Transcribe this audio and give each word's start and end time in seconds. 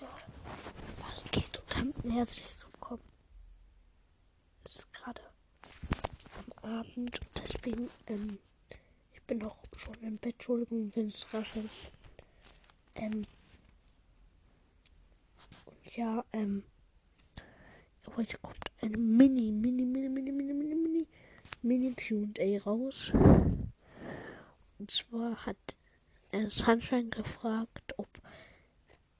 Leute, 0.00 0.12
was 1.00 1.24
geht 1.30 1.58
und 1.58 1.74
damit 1.74 2.16
herzlich 2.16 2.64
willkommen. 2.64 3.02
Es 4.64 4.76
ist 4.76 4.92
gerade 4.92 5.20
am 6.36 6.70
Abend 6.78 7.20
und 7.20 7.30
deswegen, 7.36 7.90
ähm, 8.06 8.38
ich 9.12 9.22
bin 9.22 9.38
noch 9.38 9.56
schon 9.76 9.94
im 10.02 10.16
Bett, 10.16 10.34
Entschuldigung, 10.34 10.90
wenn 10.96 11.06
es 11.06 11.32
raschelt. 11.32 11.70
Ähm, 12.96 13.26
und 15.66 15.96
ja, 15.96 16.24
ähm, 16.32 16.64
heute 18.16 18.38
kommt 18.38 18.72
eine 18.80 18.96
Mini, 18.96 19.52
Mini, 19.52 19.84
Mini, 19.84 20.08
Mini, 20.08 20.32
Mini, 20.32 20.54
Mini, 20.54 20.74
Mini, 20.74 21.06
Mini 21.62 21.94
QA 21.94 22.58
raus. 22.64 23.12
Und 24.78 24.90
zwar 24.90 25.46
hat 25.46 25.56
äh, 26.32 26.48
Sunshine 26.48 27.10
gefragt, 27.10 27.94
ob 27.96 28.08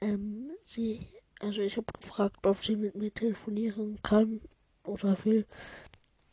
ähm, 0.00 0.50
sie, 0.62 1.06
also 1.40 1.62
ich 1.62 1.76
habe 1.76 1.92
gefragt, 1.92 2.46
ob 2.46 2.62
sie 2.62 2.76
mit 2.76 2.94
mir 2.94 3.12
telefonieren 3.12 3.98
kann 4.02 4.40
oder 4.84 5.16
will, 5.24 5.46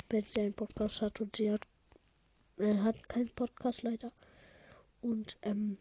wenn 0.10 0.26
sie 0.26 0.42
einen 0.42 0.54
Podcast 0.54 1.02
hat 1.02 1.22
und 1.22 1.36
sie 1.36 1.52
hat, 1.52 1.62
äh, 2.58 2.78
hat 2.78 3.10
keinen 3.10 3.30
Podcast 3.30 3.84
leider. 3.84 4.12
Und 5.02 5.38
ähm, 5.42 5.78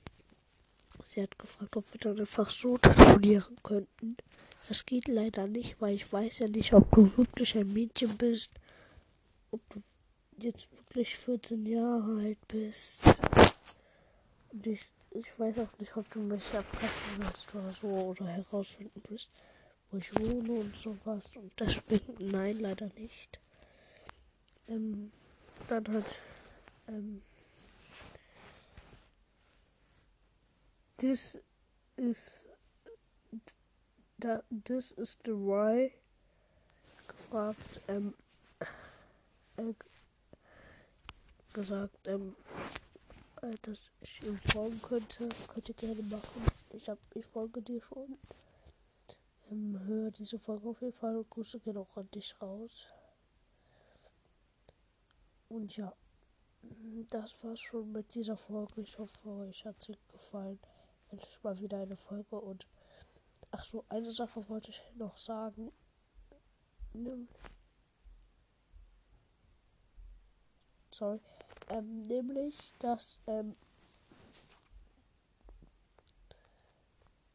sie 1.05 1.23
hat 1.23 1.39
gefragt, 1.39 1.77
ob 1.77 1.93
wir 1.93 1.99
dann 2.01 2.21
einfach 2.21 2.51
so 2.51 2.79
telefonieren 2.79 3.57
könnten. 3.63 4.17
Das 4.69 4.87
geht 4.87 5.09
leider 5.09 5.47
nicht, 5.47 5.81
weil 5.81 5.95
ich 5.95 6.11
weiß 6.11 6.41
ja 6.41 6.49
nicht, 6.49 6.73
ob 6.73 6.91
du 6.95 7.17
wirklich 7.17 7.57
ein 7.57 7.73
Mädchen 7.73 8.17
bist, 8.17 8.51
ob 9.51 9.61
du 9.71 9.83
jetzt 10.39 10.71
wirklich 10.73 11.17
14 11.17 11.67
Jahre 11.67 12.21
alt 12.21 12.49
bist. 12.49 13.03
Und 14.53 14.67
ich 14.67 14.87
ich 15.15 15.39
weiß 15.39 15.61
auch 15.61 15.79
nicht, 15.79 15.97
ob 15.97 16.11
du 16.11 16.19
mich 16.19 16.53
erpressen 16.53 17.01
willst 17.19 17.55
oder 17.55 17.73
so 17.73 17.89
oder 17.89 18.27
herausfinden 18.27 19.01
willst, 19.09 19.31
wo 19.91 19.99
ich 19.99 20.13
wohne 20.19 20.53
und 20.53 20.77
sowas. 20.77 21.31
Und 21.37 21.53
deswegen 21.59 22.31
nein, 22.31 22.59
leider 22.59 22.89
nicht. 22.97 23.39
Ähm, 24.67 25.13
dann 25.69 25.87
hat, 25.93 26.19
ähm, 26.89 27.23
this 30.99 31.39
is, 31.97 32.45
da, 34.19 34.43
this 34.65 34.91
is 34.93 35.17
the 35.25 35.33
why 35.33 35.93
gefragt, 37.07 37.81
ähm, 37.87 38.15
äh, 39.59 39.75
gesagt, 41.53 42.09
ähm, 42.09 42.35
äh, 43.45 43.57
dass 43.63 43.91
ich 44.01 44.23
ihm 44.23 44.39
folgen 44.39 44.81
könnte, 44.81 45.29
könnt 45.49 45.69
ihr 45.69 45.75
gerne 45.75 46.03
machen. 46.03 46.43
Ich 46.71 46.89
hab, 46.89 46.99
ich 47.15 47.27
folge 47.27 47.63
dir 47.63 47.81
schon. 47.81 48.19
Ähm, 49.51 49.79
höre 49.85 50.11
diese 50.11 50.39
Folge 50.39 50.69
auf 50.69 50.81
jeden 50.81 50.93
Fall. 50.93 51.25
Grüße 51.29 51.61
gehen 51.61 51.77
auch 51.77 51.97
an 51.97 52.11
dich 52.11 52.35
raus. 52.41 52.87
Und 55.49 55.77
ja, 55.77 55.95
das 57.11 57.37
war's 57.43 57.61
schon 57.61 57.93
mit 57.93 58.15
dieser 58.15 58.37
Folge. 58.37 58.81
Ich 58.81 58.99
hoffe, 58.99 59.29
euch 59.29 59.65
hat 59.65 59.81
sie 59.83 59.97
gefallen. 60.11 60.59
Endlich 61.11 61.43
mal 61.43 61.59
wieder 61.59 61.81
eine 61.81 61.97
Folge 61.97 62.41
und 62.41 62.67
ach 63.51 63.65
so, 63.65 63.85
eine 63.89 64.11
Sache 64.11 64.49
wollte 64.49 64.71
ich 64.71 64.83
noch 64.97 65.17
sagen. 65.19 65.71
Sorry. 70.91 71.21
Ähm, 71.69 72.03
nämlich, 72.03 72.73
dass, 72.79 73.19
ähm, 73.27 73.57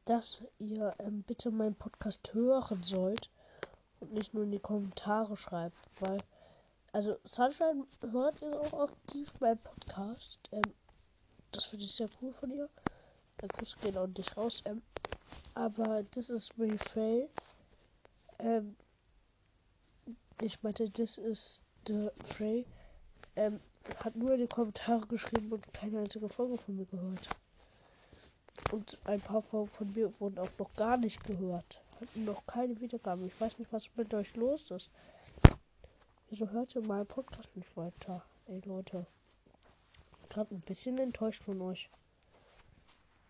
dass 0.05 0.41
ihr 0.59 0.93
ähm, 0.99 1.23
bitte 1.23 1.51
meinen 1.51 1.75
Podcast 1.75 2.33
hören 2.33 2.83
sollt 2.83 3.29
und 3.99 4.13
nicht 4.13 4.33
nur 4.33 4.43
in 4.43 4.51
die 4.51 4.59
Kommentare 4.59 5.35
schreibt, 5.35 5.77
weil, 5.99 6.19
also 6.93 7.15
Sunshine 7.23 7.85
hört 8.01 8.41
ihr 8.41 8.59
auch 8.59 8.89
aktiv 8.89 9.33
meinen 9.39 9.59
Podcast. 9.59 10.39
Ähm, 10.51 10.73
das 11.51 11.65
finde 11.65 11.85
ich 11.85 11.95
sehr 11.95 12.09
cool 12.21 12.31
von 12.31 12.51
ihr. 12.51 12.69
Der 13.41 13.49
Kuss 13.49 13.75
geht 13.77 13.97
auch 13.97 14.07
nicht 14.07 14.37
raus. 14.37 14.61
Ähm, 14.65 14.81
aber 15.53 16.03
das 16.03 16.29
ist 16.29 16.57
mir 16.57 16.77
fail. 16.77 17.29
Ähm, 18.39 18.75
ich 20.41 20.61
meinte, 20.63 20.89
das 20.89 21.17
ist 21.17 21.61
the 21.87 22.09
Frey. 22.23 22.65
Ähm, 23.35 23.59
hat 24.03 24.15
nur 24.15 24.33
in 24.33 24.41
die 24.41 24.47
Kommentare 24.47 25.05
geschrieben 25.07 25.51
und 25.51 25.73
keine 25.73 25.99
einzige 25.99 26.29
Folge 26.29 26.57
von 26.57 26.75
mir 26.75 26.85
gehört. 26.85 27.29
Und 28.71 28.97
ein 29.05 29.21
paar 29.21 29.41
Folgen 29.41 29.69
von 29.69 29.93
mir 29.93 30.19
wurden 30.19 30.37
auch 30.37 30.49
noch 30.57 30.73
gar 30.75 30.97
nicht 30.97 31.23
gehört. 31.23 31.81
Hatten 31.99 32.25
noch 32.25 32.45
keine 32.45 32.79
Wiedergaben. 32.79 33.25
Ich 33.25 33.39
weiß 33.39 33.57
nicht, 33.57 33.73
was 33.73 33.89
mit 33.95 34.13
euch 34.13 34.35
los 34.35 34.69
ist. 34.71 34.89
Wieso 36.29 36.49
hört 36.51 36.75
ihr 36.75 36.81
meinen 36.81 37.07
Podcast 37.07 37.49
nicht 37.55 37.75
weiter? 37.75 38.23
Ey 38.47 38.61
Leute. 38.65 39.05
Gerade 40.29 40.53
ein 40.53 40.61
bisschen 40.61 40.97
enttäuscht 40.99 41.43
von 41.43 41.59
euch. 41.61 41.89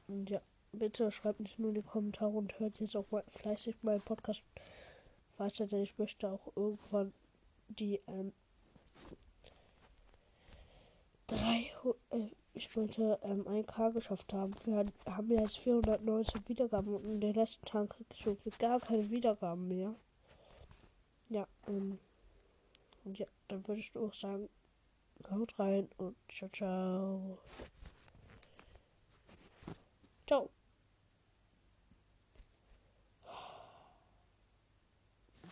Und 0.08 0.30
ja, 0.30 0.42
bitte 0.74 1.12
schreibt 1.12 1.40
nicht 1.40 1.60
nur 1.60 1.70
in 1.70 1.76
die 1.76 1.82
Kommentare 1.82 2.32
und 2.32 2.60
hört 2.60 2.80
jetzt 2.80 2.96
auch 2.96 3.10
mal 3.12 3.24
fleißig 3.30 3.76
meinen 3.82 4.02
Podcast 4.02 4.44
weiter, 5.38 5.66
denn 5.68 5.84
ich 5.84 5.98
möchte 5.98 6.30
auch 6.30 6.52
irgendwann 6.56 7.14
die 7.70 8.02
ähm, 8.08 8.34
drei, 11.28 11.72
äh, 12.10 12.28
ich 12.60 12.76
wollte 12.76 13.18
ähm, 13.24 13.48
1K 13.48 13.94
geschafft 13.94 14.34
haben. 14.34 14.54
Wir 14.66 14.86
haben 15.06 15.32
jetzt 15.32 15.60
419 15.60 16.48
Wiedergaben 16.50 16.94
und 16.94 17.06
in 17.06 17.22
den 17.22 17.34
letzten 17.34 17.66
Tagen 17.66 17.88
kriege 17.88 18.10
ich 18.14 18.22
schon 18.22 18.38
gar 18.60 18.82
keine 18.82 19.10
Wiedergaben 19.10 19.66
mehr. 19.68 19.96
Ja, 21.30 21.48
ähm, 21.68 22.00
und 23.06 23.18
ja, 23.18 23.28
dann 23.48 23.66
würde 23.66 23.80
ich 23.80 23.96
auch 23.96 24.14
sagen, 24.14 24.50
haut 25.32 25.58
rein 25.58 25.88
und 25.98 26.18
ciao, 26.28 26.50
ciao. 26.50 27.38
Ciao. 30.28 30.50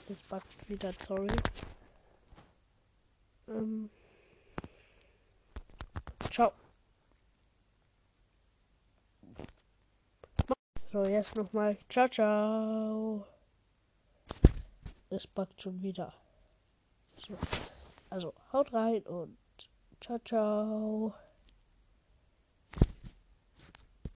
Das 0.10 0.22
backt 0.24 0.70
wieder, 0.70 0.92
sorry. 1.08 1.28
Ähm. 3.48 3.90
Ciao. 6.30 6.52
So, 10.90 11.04
jetzt 11.04 11.36
nochmal. 11.36 11.78
Ciao, 11.90 12.08
ciao. 12.08 13.26
Es 15.10 15.28
backt 15.28 15.62
schon 15.62 15.82
wieder. 15.82 16.14
So. 17.18 17.38
Also, 18.10 18.34
haut 18.54 18.72
rein 18.72 19.02
und 19.04 19.38
ciao, 20.00 20.18
ciao. 20.20 21.14